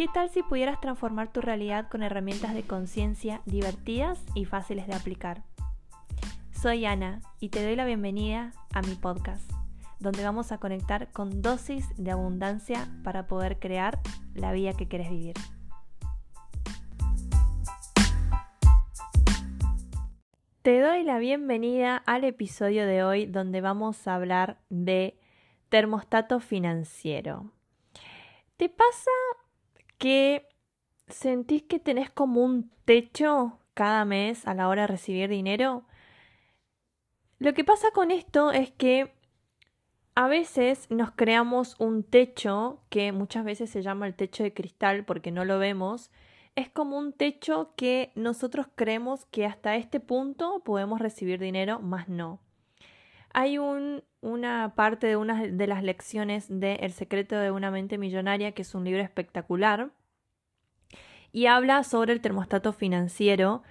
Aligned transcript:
¿Qué 0.00 0.08
tal 0.08 0.30
si 0.30 0.42
pudieras 0.42 0.80
transformar 0.80 1.30
tu 1.30 1.42
realidad 1.42 1.90
con 1.90 2.02
herramientas 2.02 2.54
de 2.54 2.62
conciencia 2.62 3.42
divertidas 3.44 4.24
y 4.34 4.46
fáciles 4.46 4.86
de 4.86 4.94
aplicar? 4.94 5.42
Soy 6.52 6.86
Ana 6.86 7.20
y 7.38 7.50
te 7.50 7.62
doy 7.62 7.76
la 7.76 7.84
bienvenida 7.84 8.52
a 8.72 8.80
mi 8.80 8.94
podcast, 8.94 9.52
donde 9.98 10.24
vamos 10.24 10.52
a 10.52 10.58
conectar 10.58 11.12
con 11.12 11.42
dosis 11.42 11.86
de 11.98 12.12
abundancia 12.12 12.88
para 13.04 13.26
poder 13.26 13.58
crear 13.58 14.00
la 14.32 14.52
vida 14.52 14.72
que 14.72 14.88
quieres 14.88 15.10
vivir. 15.10 15.34
Te 20.62 20.80
doy 20.80 21.04
la 21.04 21.18
bienvenida 21.18 21.98
al 22.06 22.24
episodio 22.24 22.86
de 22.86 23.04
hoy 23.04 23.26
donde 23.26 23.60
vamos 23.60 24.08
a 24.08 24.14
hablar 24.14 24.62
de 24.70 25.20
termostato 25.68 26.40
financiero. 26.40 27.52
¿Te 28.56 28.70
pasa 28.70 29.10
que 30.00 30.48
sentís 31.08 31.62
que 31.64 31.78
tenés 31.78 32.10
como 32.10 32.42
un 32.42 32.70
techo 32.86 33.58
cada 33.74 34.06
mes 34.06 34.46
a 34.46 34.54
la 34.54 34.68
hora 34.68 34.82
de 34.82 34.88
recibir 34.88 35.28
dinero. 35.28 35.84
Lo 37.38 37.52
que 37.52 37.64
pasa 37.64 37.90
con 37.92 38.10
esto 38.10 38.50
es 38.50 38.70
que 38.70 39.12
a 40.14 40.26
veces 40.26 40.90
nos 40.90 41.10
creamos 41.10 41.76
un 41.78 42.02
techo 42.02 42.80
que 42.88 43.12
muchas 43.12 43.44
veces 43.44 43.68
se 43.68 43.82
llama 43.82 44.06
el 44.06 44.14
techo 44.14 44.42
de 44.42 44.54
cristal 44.54 45.04
porque 45.04 45.30
no 45.32 45.44
lo 45.44 45.58
vemos. 45.58 46.10
Es 46.56 46.70
como 46.70 46.96
un 46.96 47.12
techo 47.12 47.74
que 47.76 48.10
nosotros 48.14 48.68
creemos 48.74 49.26
que 49.26 49.44
hasta 49.44 49.76
este 49.76 50.00
punto 50.00 50.62
podemos 50.64 50.98
recibir 50.98 51.38
dinero, 51.38 51.78
más 51.78 52.08
no. 52.08 52.40
Hay 53.32 53.58
un, 53.58 54.02
una 54.20 54.74
parte 54.74 55.06
de 55.06 55.16
una 55.16 55.42
de 55.42 55.66
las 55.66 55.82
lecciones 55.82 56.46
de 56.48 56.74
El 56.76 56.92
secreto 56.92 57.36
de 57.36 57.50
una 57.50 57.70
mente 57.70 57.98
millonaria, 57.98 58.52
que 58.52 58.62
es 58.62 58.74
un 58.74 58.84
libro 58.84 59.02
espectacular, 59.02 59.90
y 61.32 61.46
habla 61.46 61.84
sobre 61.84 62.12
el 62.12 62.20
termostato 62.20 62.72
financiero 62.72 63.62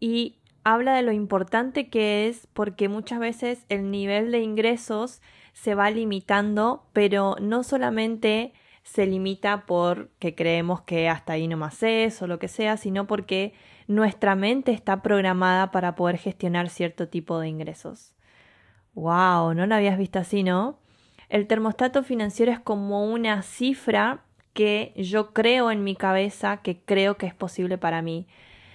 y 0.00 0.36
habla 0.64 0.94
de 0.96 1.02
lo 1.02 1.12
importante 1.12 1.88
que 1.88 2.28
es 2.28 2.46
porque 2.52 2.88
muchas 2.88 3.20
veces 3.20 3.64
el 3.68 3.90
nivel 3.90 4.32
de 4.32 4.40
ingresos 4.40 5.22
se 5.52 5.74
va 5.74 5.90
limitando, 5.90 6.84
pero 6.92 7.36
no 7.40 7.62
solamente 7.62 8.52
se 8.82 9.06
limita 9.06 9.66
porque 9.66 10.34
creemos 10.34 10.82
que 10.82 11.08
hasta 11.08 11.34
ahí 11.34 11.46
no 11.46 11.56
más 11.56 11.82
es 11.82 12.20
o 12.22 12.26
lo 12.26 12.38
que 12.38 12.48
sea, 12.48 12.76
sino 12.76 13.06
porque 13.06 13.52
nuestra 13.86 14.34
mente 14.34 14.72
está 14.72 15.02
programada 15.02 15.70
para 15.70 15.94
poder 15.94 16.18
gestionar 16.18 16.68
cierto 16.68 17.08
tipo 17.08 17.38
de 17.38 17.48
ingresos. 17.48 18.14
¡Wow! 18.98 19.54
No 19.54 19.64
lo 19.66 19.76
habías 19.76 19.96
visto 19.96 20.18
así, 20.18 20.42
¿no? 20.42 20.80
El 21.28 21.46
termostato 21.46 22.02
financiero 22.02 22.50
es 22.50 22.58
como 22.58 23.04
una 23.04 23.42
cifra 23.42 24.24
que 24.54 24.92
yo 24.96 25.32
creo 25.32 25.70
en 25.70 25.84
mi 25.84 25.94
cabeza 25.94 26.56
que 26.58 26.80
creo 26.80 27.16
que 27.16 27.26
es 27.26 27.34
posible 27.34 27.78
para 27.78 28.02
mí. 28.02 28.26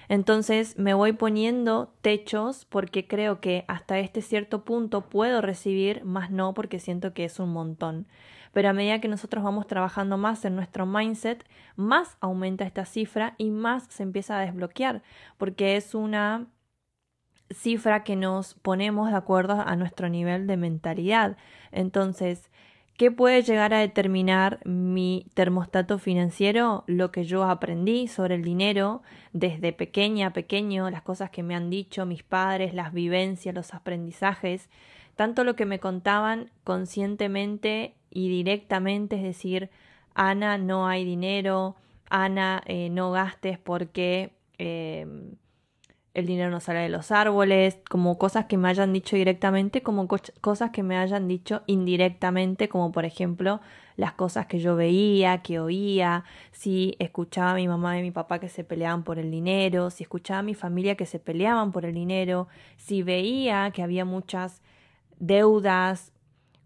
Entonces 0.08 0.80
me 0.80 0.94
voy 0.94 1.12
poniendo 1.12 1.94
techos 2.02 2.64
porque 2.64 3.06
creo 3.06 3.42
que 3.42 3.66
hasta 3.68 4.00
este 4.00 4.22
cierto 4.22 4.64
punto 4.64 5.02
puedo 5.10 5.42
recibir, 5.42 6.06
más 6.06 6.32
no 6.32 6.54
porque 6.54 6.80
siento 6.80 7.14
que 7.14 7.26
es 7.26 7.38
un 7.40 7.52
montón. 7.52 8.08
Pero 8.54 8.70
a 8.70 8.74
medida 8.74 9.02
que 9.02 9.10
nosotros 9.10 9.44
vamos 9.44 9.68
trabajando 9.68 10.18
más 10.18 10.46
en 10.46 10.56
nuestro 10.56 10.86
mindset, 10.86 11.46
más 11.76 12.16
aumenta 12.22 12.64
esta 12.64 12.86
cifra 12.86 13.36
y 13.38 13.50
más 13.50 13.88
se 13.90 14.04
empieza 14.04 14.38
a 14.38 14.42
desbloquear 14.42 15.02
porque 15.38 15.76
es 15.76 15.94
una 15.94 16.48
cifra 17.54 18.04
que 18.04 18.16
nos 18.16 18.54
ponemos 18.56 19.10
de 19.10 19.18
acuerdo 19.18 19.62
a 19.66 19.76
nuestro 19.76 20.10
nivel 20.10 20.48
de 20.48 20.58
mentalidad. 20.58 21.38
Entonces, 21.72 22.50
¿qué 22.98 23.12
puede 23.12 23.42
llegar 23.42 23.74
a 23.74 23.80
determinar 23.80 24.60
mi 24.66 25.26
termostato 25.34 26.00
financiero? 26.00 26.84
Lo 26.88 27.12
que 27.12 27.24
yo 27.24 27.44
aprendí 27.44 28.08
sobre 28.08 28.36
el 28.36 28.44
dinero 28.44 29.02
desde 29.32 29.74
pequeña 29.74 30.28
a 30.28 30.34
pequeño, 30.34 30.90
las 30.90 31.02
cosas 31.02 31.30
que 31.30 31.44
me 31.44 31.56
han 31.56 31.70
dicho 31.70 32.06
mis 32.06 32.24
padres, 32.24 32.74
las 32.74 32.94
vivencias, 32.94 33.56
los 33.56 33.74
aprendizajes, 33.74 34.70
tanto 35.16 35.44
lo 35.44 35.56
que 35.56 35.66
me 35.66 35.80
contaban 35.80 36.50
conscientemente 36.64 37.96
y 38.10 38.30
directamente, 38.30 39.16
es 39.18 39.24
decir, 39.24 39.70
Ana, 40.16 40.58
no 40.58 40.88
hay 40.88 41.06
dinero, 41.06 41.76
Ana, 42.10 42.62
eh, 42.66 42.90
no 42.90 43.12
gastes 43.12 43.58
porque... 43.58 44.34
Eh, 44.58 45.06
el 46.14 46.28
dinero 46.28 46.52
no 46.52 46.60
sale 46.60 46.80
de 46.80 46.90
los 46.90 47.12
árboles, 47.12 47.80
como 47.90 48.20
cosas 48.20 48.46
que 48.46 48.58
me 48.58 48.68
hayan 48.70 48.94
dicho 48.94 49.16
directamente, 49.16 49.82
como 49.82 50.08
cosas 50.08 50.70
que 50.70 50.84
me 50.84 50.98
hayan 50.98 51.28
dicho 51.28 51.64
indirectamente, 51.66 52.70
como 52.70 52.92
por 52.92 53.06
ejemplo 53.06 53.62
las 53.96 54.14
cosas 54.14 54.46
que 54.46 54.60
yo 54.60 54.76
veía, 54.76 55.42
que 55.42 55.60
oía, 55.60 56.24
si 56.52 56.96
escuchaba 57.00 57.52
a 57.52 57.56
mi 57.56 57.68
mamá 57.68 57.98
y 57.98 58.04
mi 58.04 58.12
papá 58.12 58.40
que 58.40 58.50
se 58.50 58.64
peleaban 58.64 59.04
por 59.04 59.18
el 59.18 59.32
dinero, 59.32 59.90
si 59.90 60.04
escuchaba 60.04 60.40
a 60.40 60.44
mi 60.44 60.54
familia 60.54 60.96
que 60.96 61.08
se 61.08 61.20
peleaban 61.20 61.72
por 61.72 61.86
el 61.86 61.96
dinero, 61.96 62.48
si 62.78 63.02
veía 63.02 63.72
que 63.72 63.82
había 63.82 64.06
muchas 64.06 64.62
deudas, 65.20 66.12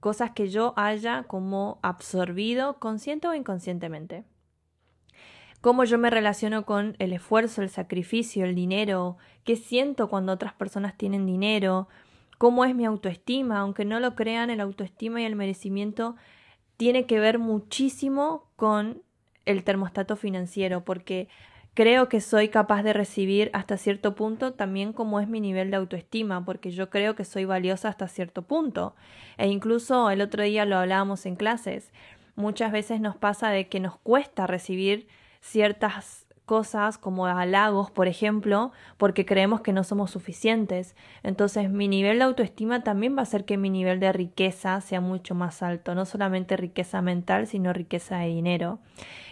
cosas 0.02 0.32
que 0.32 0.50
yo 0.50 0.74
haya 0.76 1.24
como 1.24 1.80
absorbido 1.82 2.80
consciente 2.80 3.28
o 3.28 3.34
inconscientemente 3.34 4.26
cómo 5.68 5.84
yo 5.84 5.98
me 5.98 6.10
relaciono 6.10 6.64
con 6.64 6.96
el 6.98 7.12
esfuerzo, 7.12 7.62
el 7.62 7.68
sacrificio, 7.68 8.46
el 8.46 8.56
dinero, 8.56 9.18
qué 9.44 9.58
siento 9.58 10.08
cuando 10.08 10.32
otras 10.32 10.54
personas 10.54 10.96
tienen 10.96 11.26
dinero, 11.26 11.90
cómo 12.38 12.64
es 12.64 12.74
mi 12.74 12.86
autoestima, 12.86 13.60
aunque 13.60 13.84
no 13.84 14.00
lo 14.00 14.16
crean, 14.16 14.50
el 14.50 14.62
autoestima 14.62 15.22
y 15.22 15.26
el 15.26 15.36
merecimiento 15.36 16.16
tiene 16.78 17.06
que 17.06 17.20
ver 17.20 17.38
muchísimo 17.38 18.46
con 18.56 19.02
el 19.44 19.66
termostato 19.66 20.16
financiero, 20.16 20.86
porque 20.86 21.28
creo 21.74 22.08
que 22.08 22.22
soy 22.22 22.48
capaz 22.48 22.82
de 22.84 22.94
recibir 22.94 23.50
hasta 23.52 23.76
cierto 23.76 24.16
punto 24.16 24.54
también 24.54 24.94
como 24.94 25.20
es 25.20 25.28
mi 25.28 25.42
nivel 25.42 25.70
de 25.70 25.76
autoestima, 25.76 26.46
porque 26.46 26.72
yo 26.72 26.90
creo 26.90 27.14
que 27.16 27.26
soy 27.26 27.44
valiosa 27.44 27.90
hasta 27.90 28.08
cierto 28.08 28.44
punto. 28.44 28.96
E 29.38 29.50
incluso 29.50 30.12
el 30.12 30.22
otro 30.22 30.44
día 30.44 30.64
lo 30.64 30.78
hablábamos 30.78 31.26
en 31.26 31.36
clases. 31.36 31.92
Muchas 32.38 32.72
veces 32.72 33.02
nos 33.02 33.18
pasa 33.18 33.50
de 33.50 33.68
que 33.68 33.82
nos 33.82 33.98
cuesta 33.98 34.48
recibir 34.48 35.10
ciertas 35.42 36.28
cosas 36.48 36.98
como 36.98 37.26
halagos, 37.26 37.92
por 37.92 38.08
ejemplo, 38.08 38.72
porque 38.96 39.26
creemos 39.26 39.60
que 39.60 39.74
no 39.74 39.84
somos 39.84 40.12
suficientes. 40.12 40.96
Entonces 41.22 41.70
mi 41.70 41.90
nivel 41.90 42.20
de 42.20 42.24
autoestima 42.24 42.84
también 42.84 43.16
va 43.16 43.20
a 43.20 43.24
hacer 43.24 43.44
que 43.44 43.58
mi 43.58 43.70
nivel 43.70 44.00
de 44.00 44.14
riqueza 44.14 44.80
sea 44.80 45.02
mucho 45.02 45.36
más 45.36 45.62
alto, 45.62 45.94
no 45.94 46.06
solamente 46.06 46.56
riqueza 46.56 47.02
mental, 47.02 47.48
sino 47.48 47.74
riqueza 47.74 48.20
de 48.20 48.28
dinero. 48.28 48.80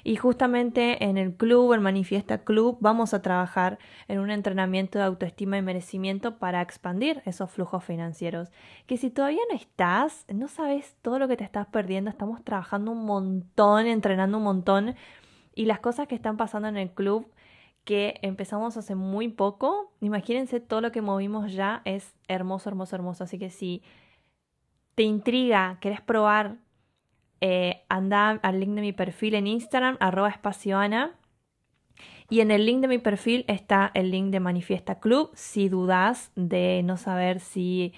Y 0.03 0.17
justamente 0.17 1.05
en 1.05 1.17
el 1.17 1.33
club, 1.33 1.71
el 1.71 1.79
Manifiesta 1.79 2.39
Club, 2.43 2.77
vamos 2.81 3.13
a 3.13 3.21
trabajar 3.21 3.79
en 4.09 4.19
un 4.19 4.29
entrenamiento 4.29 4.99
de 4.99 5.05
autoestima 5.05 5.57
y 5.57 5.61
merecimiento 5.61 6.37
para 6.37 6.61
expandir 6.61 7.21
esos 7.25 7.49
flujos 7.49 7.81
financieros. 7.85 8.49
Que 8.87 8.97
si 8.97 9.09
todavía 9.09 9.41
no 9.49 9.55
estás, 9.55 10.25
no 10.27 10.49
sabes 10.49 10.97
todo 11.01 11.17
lo 11.17 11.29
que 11.29 11.37
te 11.37 11.45
estás 11.45 11.65
perdiendo, 11.67 12.09
estamos 12.09 12.43
trabajando 12.43 12.91
un 12.91 13.05
montón, 13.05 13.87
entrenando 13.87 14.37
un 14.37 14.43
montón 14.43 14.95
y 15.55 15.65
las 15.65 15.79
cosas 15.79 16.07
que 16.07 16.15
están 16.15 16.37
pasando 16.37 16.67
en 16.67 16.77
el 16.77 16.91
club 16.91 17.31
que 17.85 18.19
empezamos 18.21 18.77
hace 18.77 18.95
muy 18.95 19.29
poco, 19.29 19.93
imagínense 20.01 20.59
todo 20.59 20.81
lo 20.81 20.91
que 20.91 21.01
movimos 21.01 21.53
ya, 21.53 21.81
es 21.85 22.13
hermoso, 22.27 22.69
hermoso, 22.69 22.95
hermoso. 22.95 23.23
Así 23.23 23.39
que 23.39 23.49
si 23.49 23.83
te 24.95 25.03
intriga, 25.03 25.77
querés 25.79 26.01
probar, 26.01 26.57
eh, 27.41 27.83
anda 27.89 28.31
al 28.31 28.59
link 28.59 28.71
de 28.71 28.81
mi 28.81 28.91
perfil 28.91 29.35
en 29.35 29.47
Instagram, 29.47 29.97
arroba 29.99 30.29
espacioana. 30.29 31.15
Y 32.27 32.39
en 32.39 32.49
el 32.49 32.65
link 32.65 32.81
de 32.81 32.87
mi 32.87 32.97
perfil 32.97 33.45
está 33.47 33.91
el 33.93 34.09
link 34.09 34.31
de 34.31 34.39
Manifiesta 34.39 34.99
Club. 34.99 35.29
Si 35.35 35.69
dudas 35.69 36.31
de 36.35 36.81
no 36.83 36.97
saber 36.97 37.39
si 37.39 37.93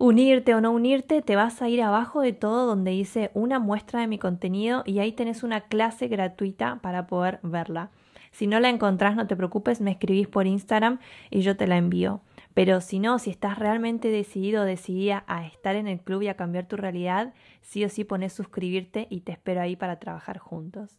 unirte 0.00 0.54
o 0.54 0.62
no 0.62 0.72
unirte, 0.72 1.20
te 1.20 1.36
vas 1.36 1.60
a 1.60 1.68
ir 1.68 1.82
abajo 1.82 2.22
de 2.22 2.32
todo 2.32 2.64
donde 2.64 2.90
dice 2.90 3.30
una 3.34 3.58
muestra 3.58 4.00
de 4.00 4.06
mi 4.06 4.18
contenido 4.18 4.82
y 4.86 4.98
ahí 4.98 5.12
tenés 5.12 5.42
una 5.42 5.60
clase 5.60 6.08
gratuita 6.08 6.78
para 6.80 7.06
poder 7.06 7.38
verla. 7.42 7.90
Si 8.32 8.46
no 8.46 8.60
la 8.60 8.70
encontrás, 8.70 9.14
no 9.14 9.26
te 9.26 9.36
preocupes, 9.36 9.82
me 9.82 9.90
escribís 9.90 10.26
por 10.26 10.46
Instagram 10.46 11.00
y 11.28 11.42
yo 11.42 11.54
te 11.58 11.66
la 11.66 11.76
envío. 11.76 12.22
Pero 12.54 12.80
si 12.80 12.98
no, 12.98 13.18
si 13.18 13.28
estás 13.28 13.58
realmente 13.58 14.08
decidido 14.08 14.62
o 14.62 14.64
decidida 14.64 15.22
a 15.26 15.44
estar 15.44 15.76
en 15.76 15.86
el 15.86 16.00
club 16.00 16.22
y 16.22 16.28
a 16.28 16.36
cambiar 16.36 16.66
tu 16.66 16.78
realidad, 16.78 17.34
sí 17.60 17.84
o 17.84 17.90
sí 17.90 18.04
pones 18.04 18.32
suscribirte 18.32 19.06
y 19.10 19.20
te 19.20 19.32
espero 19.32 19.60
ahí 19.60 19.76
para 19.76 19.98
trabajar 19.98 20.38
juntos. 20.38 20.98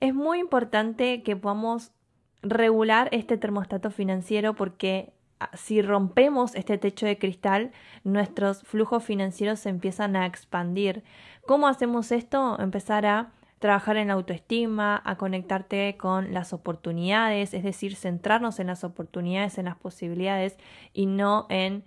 Es 0.00 0.14
muy 0.14 0.38
importante 0.38 1.22
que 1.22 1.36
podamos 1.36 1.92
regular 2.40 3.10
este 3.12 3.36
termostato 3.36 3.90
financiero 3.90 4.54
porque 4.54 5.12
si 5.54 5.82
rompemos 5.82 6.54
este 6.54 6.78
techo 6.78 7.06
de 7.06 7.18
cristal, 7.18 7.72
nuestros 8.04 8.62
flujos 8.62 9.04
financieros 9.04 9.60
se 9.60 9.68
empiezan 9.68 10.16
a 10.16 10.26
expandir. 10.26 11.02
¿Cómo 11.46 11.68
hacemos 11.68 12.12
esto? 12.12 12.58
Empezar 12.60 13.06
a 13.06 13.32
trabajar 13.58 13.96
en 13.96 14.08
la 14.08 14.14
autoestima, 14.14 15.00
a 15.04 15.16
conectarte 15.16 15.96
con 15.96 16.34
las 16.34 16.52
oportunidades, 16.52 17.54
es 17.54 17.62
decir, 17.62 17.94
centrarnos 17.94 18.58
en 18.58 18.66
las 18.66 18.82
oportunidades, 18.82 19.56
en 19.56 19.66
las 19.66 19.76
posibilidades 19.76 20.58
y 20.92 21.06
no 21.06 21.46
en 21.48 21.84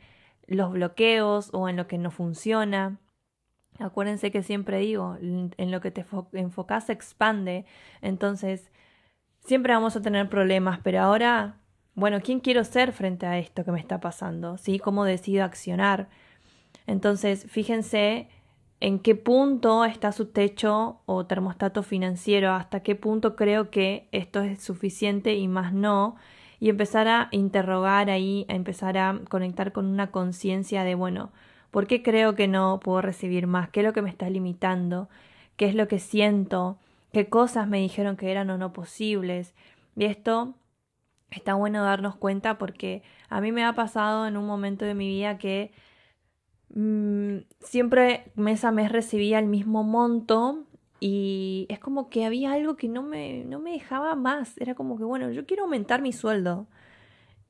los 0.48 0.72
bloqueos 0.72 1.50
o 1.54 1.68
en 1.68 1.76
lo 1.76 1.88
que 1.88 1.98
no 1.98 2.12
funciona. 2.12 2.98
Acuérdense 3.78 4.32
que 4.32 4.42
siempre 4.42 4.80
digo, 4.80 5.18
en 5.20 5.72
lo 5.72 5.82
que 5.82 5.92
te 5.92 6.06
enfocas 6.32 6.86
se 6.86 6.94
expande. 6.94 7.66
Entonces, 8.02 8.72
siempre 9.42 9.74
vamos 9.74 9.98
a 9.98 10.02
tener 10.02 10.30
problemas, 10.30 10.80
pero 10.82 11.02
ahora, 11.02 11.58
bueno, 11.96 12.20
¿quién 12.22 12.42
quiero 12.42 12.64
ser 12.66 12.92
frente 12.92 13.26
a 13.26 13.40
esto 13.40 13.64
que 13.64 13.72
me 13.72 13.80
está 13.80 14.00
pasando? 14.00 14.58
¿Sí? 14.58 14.80
¿Cómo 14.80 15.06
decido 15.06 15.46
accionar? 15.46 16.10
Entonces, 16.88 17.46
fíjense 17.50 18.28
en 18.82 19.00
qué 19.00 19.16
punto 19.16 19.86
está 19.86 20.12
su 20.12 20.28
techo 20.28 21.00
o 21.06 21.26
termostato 21.26 21.84
financiero, 21.84 22.52
hasta 22.52 22.82
qué 22.82 22.96
punto 22.96 23.36
creo 23.36 23.70
que 23.72 24.08
esto 24.12 24.42
es 24.42 24.62
suficiente 24.62 25.36
y 25.36 25.48
más 25.48 25.74
no, 25.74 26.18
y 26.60 26.70
empezar 26.70 27.08
a 27.08 27.30
interrogar 27.32 28.10
ahí, 28.10 28.46
a 28.50 28.56
empezar 28.56 28.98
a 28.98 29.22
conectar 29.30 29.72
con 29.72 29.86
una 29.86 30.12
conciencia 30.12 30.84
de, 30.84 30.96
bueno, 30.96 31.32
¿por 31.72 31.88
qué 31.88 32.04
creo 32.04 32.36
que 32.36 32.48
no 32.48 32.80
puedo 32.82 33.02
recibir 33.02 33.48
más? 33.48 33.70
¿Qué 33.70 33.80
es 33.80 33.86
lo 33.86 33.94
que 33.94 34.02
me 34.02 34.10
está 34.10 34.30
limitando? 34.30 35.10
¿Qué 35.56 35.68
es 35.68 35.76
lo 35.76 35.88
que 35.88 36.00
siento? 36.00 36.78
¿Qué 37.14 37.30
cosas 37.30 37.68
me 37.68 37.80
dijeron 37.80 38.18
que 38.18 38.32
eran 38.32 38.50
o 38.50 38.58
no 38.58 38.74
posibles? 38.74 39.54
Y 39.96 40.06
esto 40.06 40.54
está 41.32 41.54
bueno 41.56 41.84
darnos 41.84 42.16
cuenta 42.16 42.58
porque 42.58 43.04
a 43.30 43.42
mí 43.42 43.52
me 43.52 43.64
ha 43.64 43.74
pasado 43.74 44.28
en 44.28 44.38
un 44.38 44.46
momento 44.46 44.86
de 44.86 44.96
mi 44.96 45.08
vida 45.08 45.38
que 45.38 45.72
mm, 46.70 47.38
siempre 47.60 48.32
mes 48.36 48.64
a 48.66 48.72
mes 48.72 48.92
recibía 48.92 49.40
el 49.40 49.48
mismo 49.48 49.84
monto 49.84 50.66
y 51.00 51.68
es 51.70 51.80
como 51.80 52.10
que 52.10 52.26
había 52.26 52.54
algo 52.54 52.76
que 52.78 52.88
no 52.88 53.04
me, 53.04 53.44
no 53.46 53.60
me 53.60 53.72
dejaba 53.72 54.16
más. 54.16 54.58
Era 54.58 54.76
como 54.76 54.98
que, 54.98 55.04
bueno, 55.04 55.30
yo 55.32 55.46
quiero 55.46 55.64
aumentar 55.64 56.02
mi 56.02 56.14
sueldo. 56.14 56.68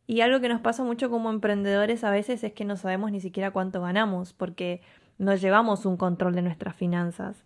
Y 0.07 0.21
algo 0.21 0.39
que 0.39 0.49
nos 0.49 0.61
pasa 0.61 0.83
mucho 0.83 1.09
como 1.09 1.29
emprendedores 1.29 2.03
a 2.03 2.11
veces 2.11 2.43
es 2.43 2.53
que 2.53 2.65
no 2.65 2.75
sabemos 2.75 3.11
ni 3.11 3.21
siquiera 3.21 3.51
cuánto 3.51 3.81
ganamos, 3.81 4.33
porque 4.33 4.81
no 5.17 5.35
llevamos 5.35 5.85
un 5.85 5.97
control 5.97 6.35
de 6.35 6.41
nuestras 6.41 6.75
finanzas. 6.75 7.43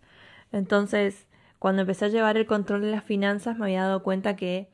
Entonces, 0.52 1.26
cuando 1.58 1.82
empecé 1.82 2.06
a 2.06 2.08
llevar 2.08 2.36
el 2.36 2.46
control 2.46 2.82
de 2.82 2.90
las 2.90 3.04
finanzas, 3.04 3.58
me 3.58 3.66
había 3.66 3.82
dado 3.82 4.02
cuenta 4.02 4.36
que 4.36 4.68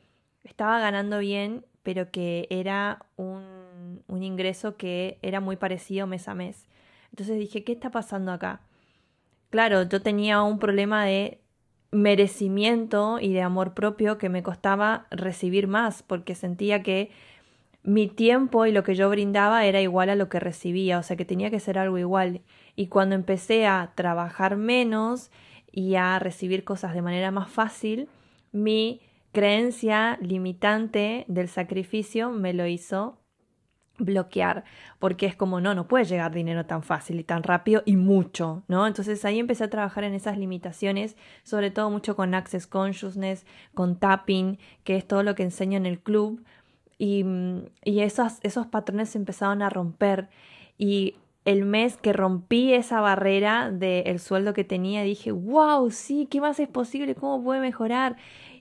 estaba 0.49 0.79
ganando 0.79 1.19
bien, 1.19 1.65
pero 1.83 2.11
que 2.11 2.47
era 2.49 3.05
un, 3.15 4.03
un 4.07 4.23
ingreso 4.23 4.77
que 4.77 5.19
era 5.21 5.39
muy 5.39 5.55
parecido 5.55 6.07
mes 6.07 6.27
a 6.27 6.33
mes. 6.33 6.65
Entonces 7.11 7.37
dije, 7.37 7.63
¿qué 7.63 7.73
está 7.73 7.91
pasando 7.91 8.31
acá? 8.31 8.61
claro, 9.49 9.83
yo 9.83 10.01
tenía 10.01 10.41
un 10.43 10.59
problema 10.59 11.05
de 11.05 11.39
merecimiento 11.91 13.19
y 13.19 13.33
de 13.33 13.41
amor 13.41 13.73
propio 13.73 14.17
que 14.17 14.29
me 14.29 14.43
costaba 14.43 15.07
recibir 15.09 15.67
más 15.67 16.03
porque 16.03 16.35
sentía 16.35 16.83
que 16.83 17.11
mi 17.83 18.07
tiempo 18.07 18.65
y 18.65 18.71
lo 18.73 18.83
que 18.83 18.95
yo 18.95 19.09
brindaba 19.09 19.65
era 19.65 19.81
igual 19.81 20.09
a 20.09 20.15
lo 20.15 20.27
que 20.27 20.39
recibía, 20.39 20.99
o 20.99 21.03
sea 21.03 21.15
que 21.15 21.23
tenía 21.25 21.49
que 21.49 21.61
ser 21.61 21.77
algo 21.77 21.97
igual. 21.97 22.41
Y 22.75 22.87
cuando 22.87 23.15
empecé 23.15 23.65
a 23.65 23.93
trabajar 23.95 24.57
menos 24.57 25.31
y 25.71 25.95
a 25.95 26.19
recibir 26.19 26.63
cosas 26.65 26.93
de 26.93 27.01
manera 27.01 27.31
más 27.31 27.49
fácil, 27.49 28.09
mi 28.51 29.01
creencia 29.37 30.17
limitante 30.19 31.23
del 31.27 31.47
sacrificio 31.47 32.31
me 32.31 32.53
lo 32.53 32.65
hizo 32.65 33.19
bloquear, 33.99 34.63
porque 34.97 35.27
es 35.27 35.35
como, 35.35 35.61
no, 35.61 35.75
no 35.75 35.87
puede 35.87 36.05
llegar 36.05 36.33
dinero 36.33 36.65
tan 36.65 36.81
fácil 36.81 37.19
y 37.19 37.23
tan 37.23 37.43
rápido 37.43 37.83
y 37.85 37.97
mucho, 37.97 38.63
¿no? 38.67 38.87
Entonces 38.87 39.23
ahí 39.25 39.37
empecé 39.37 39.65
a 39.65 39.69
trabajar 39.69 40.05
en 40.05 40.15
esas 40.15 40.39
limitaciones, 40.39 41.17
sobre 41.43 41.69
todo 41.69 41.91
mucho 41.91 42.15
con 42.15 42.33
Access 42.33 42.65
Consciousness, 42.65 43.45
con 43.75 43.99
tapping, 43.99 44.57
que 44.83 44.95
es 44.95 45.07
todo 45.07 45.21
lo 45.21 45.35
que 45.35 45.43
enseño 45.43 45.77
en 45.77 45.85
el 45.85 45.99
club, 45.99 46.43
y, 46.97 47.23
y 47.83 47.99
esos, 47.99 48.39
esos 48.41 48.65
patrones 48.65 49.09
se 49.09 49.19
empezaron 49.19 49.61
a 49.61 49.69
romper 49.69 50.29
y 50.79 51.13
el 51.47 51.63
mes 51.63 51.95
que 51.95 52.11
rompí 52.11 52.73
esa 52.73 52.99
barrera 52.99 53.71
del 53.71 54.19
sueldo 54.19 54.53
que 54.53 54.65
tenía, 54.65 55.03
dije, 55.03 55.31
wow, 55.31 55.89
sí, 55.91 56.27
¿qué 56.29 56.41
más 56.41 56.59
es 56.59 56.67
posible? 56.67 57.15
¿Cómo 57.15 57.41
puede 57.41 57.61
mejorar? 57.61 58.17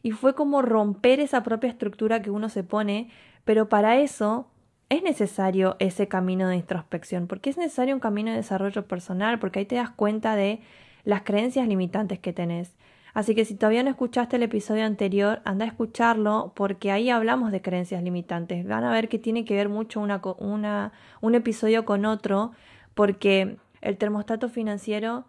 Y 0.07 0.13
fue 0.13 0.37
como 0.37 0.63
romper 0.63 1.19
esa 1.19 1.43
propia 1.43 1.69
estructura 1.69 2.23
que 2.23 2.31
uno 2.31 2.49
se 2.49 2.63
pone, 2.63 3.11
pero 3.45 3.69
para 3.69 3.97
eso 3.97 4.47
es 4.89 5.03
necesario 5.03 5.75
ese 5.81 6.07
camino 6.07 6.47
de 6.47 6.55
introspección, 6.55 7.27
porque 7.27 7.51
es 7.51 7.57
necesario 7.57 7.93
un 7.93 7.99
camino 7.99 8.31
de 8.31 8.37
desarrollo 8.37 8.87
personal, 8.87 9.41
porque 9.41 9.59
ahí 9.59 9.65
te 9.65 9.75
das 9.75 9.91
cuenta 9.91 10.37
de 10.37 10.61
las 11.03 11.23
creencias 11.23 11.67
limitantes 11.67 12.21
que 12.21 12.33
tenés. 12.33 12.77
Así 13.15 13.35
que 13.35 13.45
si 13.45 13.57
todavía 13.57 13.83
no 13.83 13.91
escuchaste 13.91 14.37
el 14.37 14.45
episodio 14.45 14.85
anterior, 14.85 15.43
anda 15.45 15.65
a 15.65 15.69
escucharlo 15.69 16.53
porque 16.55 16.93
ahí 16.93 17.11
hablamos 17.11 17.51
de 17.51 17.61
creencias 17.61 18.01
limitantes. 18.01 18.65
Van 18.65 18.85
a 18.85 18.93
ver 18.93 19.09
que 19.09 19.19
tiene 19.19 19.45
que 19.45 19.57
ver 19.57 19.69
mucho 19.69 19.99
una, 19.99 20.23
una, 20.39 20.93
un 21.21 21.35
episodio 21.35 21.85
con 21.85 22.05
otro, 22.05 22.53
porque 22.95 23.57
el 23.81 23.97
termostato 23.97 24.49
financiero 24.49 25.25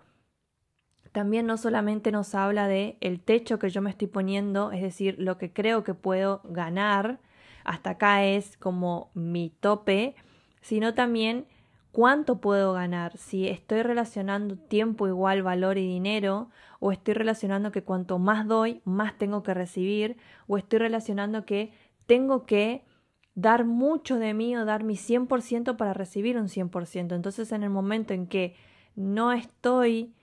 también 1.18 1.48
no 1.48 1.58
solamente 1.58 2.12
nos 2.12 2.36
habla 2.36 2.68
de 2.68 2.96
el 3.02 3.20
techo 3.20 3.58
que 3.58 3.72
yo 3.72 3.82
me 3.82 3.90
estoy 3.90 4.08
poniendo, 4.08 4.72
es 4.72 4.84
decir, 4.84 5.16
lo 5.18 5.40
que 5.40 5.52
creo 5.52 5.84
que 5.84 5.96
puedo 5.96 6.42
ganar, 6.44 7.20
hasta 7.64 7.90
acá 7.90 8.24
es 8.24 8.56
como 8.58 9.10
mi 9.16 9.50
tope, 9.50 10.14
sino 10.62 10.94
también 10.94 11.48
cuánto 11.92 12.40
puedo 12.40 12.72
ganar, 12.74 13.18
si 13.18 13.48
estoy 13.48 13.82
relacionando 13.82 14.58
tiempo 14.58 15.08
igual 15.08 15.42
valor 15.42 15.80
y 15.80 15.88
dinero, 15.88 16.52
o 16.80 16.92
estoy 16.92 17.16
relacionando 17.16 17.72
que 17.72 17.82
cuanto 17.82 18.20
más 18.20 18.46
doy, 18.46 18.84
más 18.86 19.18
tengo 19.18 19.42
que 19.42 19.56
recibir, 19.56 20.18
o 20.46 20.60
estoy 20.60 20.78
relacionando 20.78 21.48
que 21.48 21.74
tengo 22.06 22.46
que 22.46 22.86
dar 23.34 23.66
mucho 23.66 24.20
de 24.20 24.36
mí 24.36 24.56
o 24.56 24.66
dar 24.66 24.84
mi 24.84 24.98
100% 24.98 25.78
para 25.78 25.96
recibir 25.96 26.38
un 26.38 26.48
100%. 26.48 27.16
Entonces 27.16 27.52
en 27.52 27.64
el 27.64 27.72
momento 27.72 28.14
en 28.14 28.28
que 28.28 28.54
no 28.96 29.32
estoy 29.32 30.14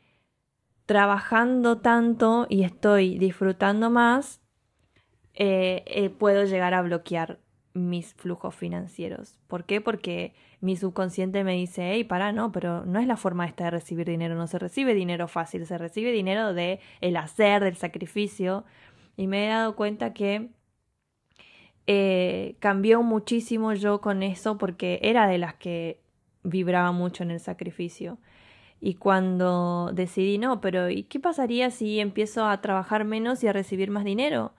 trabajando 0.87 1.79
tanto 1.79 2.47
y 2.49 2.65
estoy 2.65 3.19
disfrutando 3.19 3.91
más, 3.91 4.41
eh, 5.35 5.83
eh, 5.87 6.11
puedo 6.11 6.45
llegar 6.45 6.75
a 6.75 6.83
bloquear 6.83 7.41
mis 7.75 8.15
flujos 8.15 8.55
financieros. 8.55 9.39
¿Por 9.49 9.65
qué? 9.65 9.81
Porque 9.81 10.35
mi 10.61 10.77
subconsciente 10.77 11.43
me 11.43 11.55
dice, 11.55 11.91
hey, 11.93 12.05
para, 12.05 12.33
no, 12.33 12.53
pero 12.53 12.85
no 12.87 13.01
es 13.01 13.07
la 13.07 13.17
forma 13.17 13.47
esta 13.47 13.65
de 13.65 13.71
recibir 13.73 14.07
dinero, 14.07 14.37
no 14.37 14.47
se 14.47 14.59
recibe 14.59 14.95
dinero 14.95 15.27
fácil, 15.27 15.67
se 15.67 15.77
recibe 15.77 16.13
dinero 16.13 16.55
de 16.55 16.81
el 17.01 17.17
hacer, 17.17 17.65
del 17.65 17.77
sacrificio. 17.77 18.65
Y 19.17 19.27
me 19.27 19.47
he 19.47 19.49
dado 19.49 19.75
cuenta 19.77 20.15
que 20.15 20.51
eh, 21.87 22.57
cambió 22.61 23.03
muchísimo 23.03 23.75
yo 23.75 24.01
con 24.01 24.23
eso 24.23 24.57
porque 24.57 25.01
era 25.03 25.27
de 25.27 25.39
las 25.39 25.55
que 25.55 26.01
vibraba 26.45 26.93
mucho 26.93 27.25
en 27.25 27.31
el 27.31 27.41
sacrificio. 27.41 28.19
Y 28.87 28.97
cuando 28.97 29.93
decidí, 29.95 30.37
no, 30.37 30.61
pero 30.61 30.91
¿y 30.91 31.05
qué 31.05 31.19
pasaría 31.19 31.71
si 31.71 32.01
empiezo 32.01 32.47
a 32.47 32.61
trabajar 32.61 33.07
menos 33.07 33.43
y 33.43 33.49
a 33.49 33.53
recibir 33.55 33.91
más 33.91 34.05
dinero? 34.05 34.53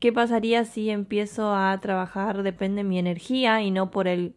¿Qué 0.00 0.12
pasaría 0.12 0.66
si 0.66 0.90
empiezo 0.90 1.54
a 1.56 1.80
trabajar, 1.80 2.42
depende 2.42 2.82
de 2.82 2.88
mi 2.90 2.98
energía 2.98 3.62
y 3.62 3.70
no 3.70 3.90
por 3.90 4.06
el, 4.06 4.34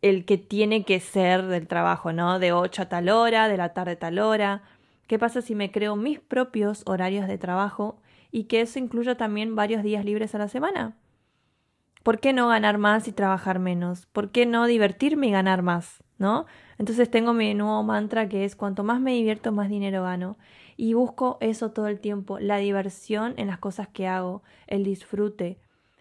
el 0.00 0.24
que 0.24 0.38
tiene 0.38 0.84
que 0.84 1.00
ser 1.00 1.42
del 1.46 1.66
trabajo, 1.66 2.12
¿no? 2.12 2.38
De 2.38 2.52
8 2.52 2.82
a 2.82 2.88
tal 2.88 3.08
hora, 3.08 3.48
de 3.48 3.56
la 3.56 3.72
tarde 3.74 3.92
a 3.92 3.98
tal 3.98 4.20
hora. 4.20 4.62
¿Qué 5.08 5.18
pasa 5.18 5.42
si 5.42 5.56
me 5.56 5.72
creo 5.72 5.96
mis 5.96 6.20
propios 6.20 6.84
horarios 6.86 7.26
de 7.26 7.36
trabajo 7.36 8.00
y 8.30 8.44
que 8.44 8.60
eso 8.60 8.78
incluya 8.78 9.16
también 9.16 9.56
varios 9.56 9.82
días 9.82 10.04
libres 10.04 10.36
a 10.36 10.38
la 10.38 10.46
semana? 10.46 10.96
¿Por 12.02 12.18
qué 12.18 12.32
no 12.32 12.48
ganar 12.48 12.78
más 12.78 13.06
y 13.08 13.12
trabajar 13.12 13.58
menos? 13.58 14.06
¿Por 14.06 14.30
qué 14.30 14.46
no 14.46 14.66
divertirme 14.66 15.28
y 15.28 15.30
ganar 15.32 15.62
más? 15.62 16.02
¿No? 16.18 16.46
Entonces 16.82 17.08
tengo 17.08 17.32
mi 17.32 17.54
nuevo 17.54 17.80
mantra 17.84 18.28
que 18.28 18.44
es 18.44 18.56
cuanto 18.56 18.82
más 18.82 19.00
me 19.00 19.12
divierto, 19.12 19.52
más 19.52 19.68
dinero 19.68 20.02
gano. 20.02 20.36
Y 20.76 20.94
busco 20.94 21.38
eso 21.40 21.70
todo 21.70 21.86
el 21.86 22.00
tiempo, 22.00 22.40
la 22.40 22.56
diversión 22.56 23.34
en 23.36 23.46
las 23.46 23.60
cosas 23.60 23.86
que 23.86 24.08
hago, 24.08 24.42
el 24.66 24.82
disfrute. 24.82 25.60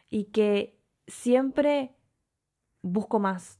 Y 0.10 0.32
que 0.32 0.82
siempre 1.06 1.94
busco 2.82 3.20
más. 3.20 3.60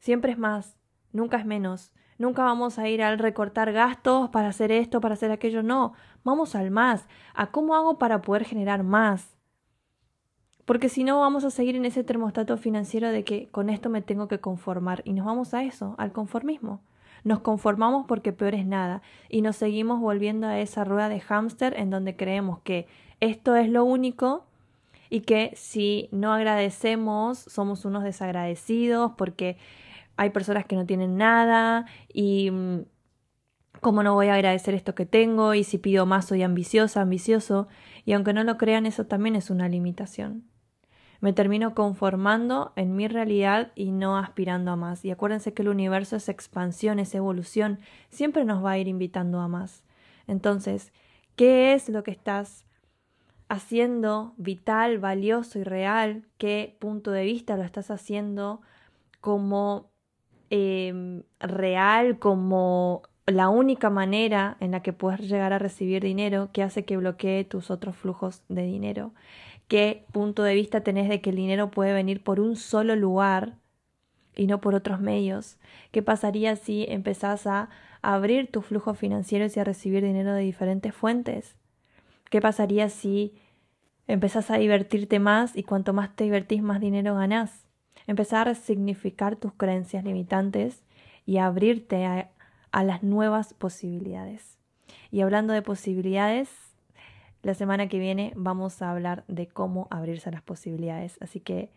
Siempre 0.00 0.32
es 0.32 0.38
más, 0.38 0.76
nunca 1.12 1.36
es 1.36 1.46
menos. 1.46 1.92
Nunca 2.18 2.42
vamos 2.42 2.80
a 2.80 2.88
ir 2.88 3.00
al 3.00 3.20
recortar 3.20 3.72
gastos 3.72 4.30
para 4.30 4.48
hacer 4.48 4.72
esto, 4.72 5.00
para 5.00 5.14
hacer 5.14 5.30
aquello. 5.30 5.62
No, 5.62 5.92
vamos 6.24 6.56
al 6.56 6.72
más, 6.72 7.06
a 7.34 7.52
cómo 7.52 7.76
hago 7.76 7.96
para 7.96 8.22
poder 8.22 8.44
generar 8.44 8.82
más. 8.82 9.36
Porque 10.64 10.88
si 10.88 11.04
no, 11.04 11.20
vamos 11.20 11.44
a 11.44 11.50
seguir 11.50 11.76
en 11.76 11.84
ese 11.84 12.04
termostato 12.04 12.56
financiero 12.56 13.10
de 13.10 13.24
que 13.24 13.48
con 13.48 13.68
esto 13.68 13.90
me 13.90 14.02
tengo 14.02 14.28
que 14.28 14.40
conformar. 14.40 15.02
Y 15.04 15.12
nos 15.12 15.26
vamos 15.26 15.52
a 15.52 15.62
eso, 15.62 15.94
al 15.98 16.12
conformismo. 16.12 16.80
Nos 17.22 17.40
conformamos 17.40 18.06
porque 18.06 18.32
peor 18.32 18.54
es 18.54 18.66
nada 18.66 19.00
y 19.30 19.40
nos 19.40 19.56
seguimos 19.56 20.00
volviendo 20.00 20.46
a 20.46 20.58
esa 20.58 20.84
rueda 20.84 21.08
de 21.08 21.20
hámster 21.20 21.74
en 21.78 21.88
donde 21.88 22.16
creemos 22.16 22.60
que 22.60 22.86
esto 23.20 23.56
es 23.56 23.70
lo 23.70 23.84
único 23.84 24.44
y 25.08 25.20
que 25.20 25.52
si 25.56 26.08
no 26.12 26.34
agradecemos 26.34 27.38
somos 27.38 27.86
unos 27.86 28.04
desagradecidos 28.04 29.12
porque 29.16 29.56
hay 30.16 30.30
personas 30.30 30.66
que 30.66 30.76
no 30.76 30.84
tienen 30.84 31.16
nada 31.16 31.86
y 32.12 32.50
mm, 32.50 32.80
cómo 33.80 34.02
no 34.02 34.14
voy 34.14 34.28
a 34.28 34.34
agradecer 34.34 34.74
esto 34.74 34.94
que 34.94 35.06
tengo 35.06 35.54
y 35.54 35.64
si 35.64 35.78
pido 35.78 36.04
más 36.04 36.26
soy 36.26 36.42
ambiciosa, 36.42 37.00
ambicioso 37.00 37.68
y 38.04 38.12
aunque 38.12 38.34
no 38.34 38.44
lo 38.44 38.58
crean 38.58 38.84
eso 38.84 39.06
también 39.06 39.34
es 39.34 39.48
una 39.48 39.68
limitación. 39.68 40.44
Me 41.24 41.32
termino 41.32 41.74
conformando 41.74 42.74
en 42.76 42.96
mi 42.96 43.08
realidad 43.08 43.72
y 43.74 43.92
no 43.92 44.18
aspirando 44.18 44.72
a 44.72 44.76
más. 44.76 45.06
Y 45.06 45.10
acuérdense 45.10 45.54
que 45.54 45.62
el 45.62 45.68
universo 45.68 46.16
es 46.16 46.28
expansión, 46.28 46.98
es 46.98 47.14
evolución, 47.14 47.78
siempre 48.10 48.44
nos 48.44 48.62
va 48.62 48.72
a 48.72 48.78
ir 48.78 48.88
invitando 48.88 49.40
a 49.40 49.48
más. 49.48 49.82
Entonces, 50.26 50.92
¿qué 51.34 51.72
es 51.72 51.88
lo 51.88 52.02
que 52.02 52.10
estás 52.10 52.66
haciendo 53.48 54.34
vital, 54.36 54.98
valioso 54.98 55.58
y 55.58 55.64
real? 55.64 56.26
¿Qué 56.36 56.76
punto 56.78 57.10
de 57.10 57.24
vista 57.24 57.56
lo 57.56 57.62
estás 57.62 57.90
haciendo 57.90 58.60
como 59.22 59.92
em, 60.50 61.22
real, 61.40 62.18
como 62.18 63.00
la 63.26 63.48
única 63.48 63.88
manera 63.88 64.56
en 64.60 64.72
la 64.72 64.82
que 64.82 64.92
puedes 64.92 65.20
llegar 65.20 65.52
a 65.52 65.58
recibir 65.58 66.02
dinero 66.02 66.50
que 66.52 66.62
hace 66.62 66.84
que 66.84 66.98
bloquee 66.98 67.44
tus 67.44 67.70
otros 67.70 67.96
flujos 67.96 68.42
de 68.48 68.64
dinero. 68.64 69.14
¿Qué 69.68 70.04
punto 70.12 70.42
de 70.42 70.54
vista 70.54 70.82
tenés 70.82 71.08
de 71.08 71.20
que 71.20 71.30
el 71.30 71.36
dinero 71.36 71.70
puede 71.70 71.92
venir 71.92 72.22
por 72.22 72.40
un 72.40 72.56
solo 72.56 72.96
lugar 72.96 73.54
y 74.36 74.46
no 74.46 74.60
por 74.60 74.74
otros 74.74 75.00
medios? 75.00 75.58
¿Qué 75.90 76.02
pasaría 76.02 76.56
si 76.56 76.86
empezás 76.88 77.46
a 77.46 77.70
abrir 78.02 78.50
tus 78.50 78.66
flujos 78.66 78.98
financieros 78.98 79.56
y 79.56 79.60
a 79.60 79.64
recibir 79.64 80.04
dinero 80.04 80.32
de 80.34 80.42
diferentes 80.42 80.94
fuentes? 80.94 81.56
¿Qué 82.30 82.40
pasaría 82.40 82.88
si 82.88 83.34
empezás 84.06 84.50
a 84.50 84.58
divertirte 84.58 85.18
más 85.18 85.56
y 85.56 85.62
cuanto 85.62 85.92
más 85.92 86.14
te 86.14 86.24
divertís 86.24 86.62
más 86.62 86.80
dinero 86.80 87.14
ganás? 87.14 87.64
Empezar 88.06 88.40
a 88.40 88.52
resignificar 88.52 89.36
tus 89.36 89.54
creencias 89.54 90.04
limitantes 90.04 90.82
y 91.24 91.38
abrirte 91.38 92.04
a 92.04 92.30
a 92.74 92.82
las 92.82 93.04
nuevas 93.04 93.54
posibilidades. 93.54 94.58
Y 95.12 95.20
hablando 95.20 95.52
de 95.52 95.62
posibilidades, 95.62 96.50
la 97.44 97.54
semana 97.54 97.88
que 97.88 97.98
viene 97.98 98.32
vamos 98.36 98.80
a 98.82 98.90
hablar 98.90 99.24
de 99.28 99.46
cómo 99.46 99.86
abrirse 99.90 100.30
a 100.30 100.32
las 100.32 100.42
posibilidades. 100.42 101.18
Así 101.20 101.40
que 101.40 101.70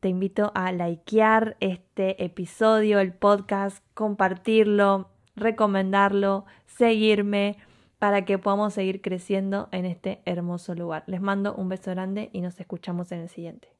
te 0.00 0.08
invito 0.08 0.50
a 0.54 0.72
likear 0.72 1.56
este 1.60 2.24
episodio, 2.24 3.00
el 3.00 3.12
podcast, 3.12 3.84
compartirlo, 3.94 5.08
recomendarlo, 5.36 6.46
seguirme 6.66 7.56
para 7.98 8.24
que 8.24 8.38
podamos 8.38 8.74
seguir 8.74 9.00
creciendo 9.00 9.68
en 9.72 9.84
este 9.84 10.20
hermoso 10.24 10.74
lugar. 10.74 11.04
Les 11.06 11.20
mando 11.20 11.54
un 11.54 11.68
beso 11.68 11.90
grande 11.90 12.30
y 12.32 12.40
nos 12.40 12.58
escuchamos 12.58 13.12
en 13.12 13.20
el 13.20 13.28
siguiente. 13.28 13.73